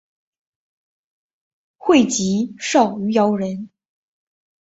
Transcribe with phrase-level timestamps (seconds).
[1.77, 3.69] 会稽郡余姚人。